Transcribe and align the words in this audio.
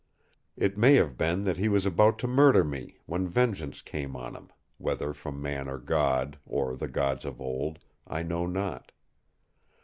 It 0.57 0.79
may 0.79 0.95
have 0.95 1.15
been 1.15 1.43
that 1.43 1.59
he 1.59 1.69
was 1.69 1.85
about 1.85 2.17
to 2.17 2.27
murder 2.27 2.63
me 2.63 2.97
when 3.05 3.27
vengeance 3.27 3.83
came 3.83 4.15
on 4.15 4.35
him, 4.35 4.49
whether 4.79 5.13
from 5.13 5.39
man 5.43 5.69
or 5.69 5.77
God, 5.77 6.39
or 6.43 6.75
the 6.75 6.87
Gods 6.87 7.23
of 7.23 7.39
Old, 7.39 7.77
I 8.07 8.23
know 8.23 8.47
not. 8.47 8.93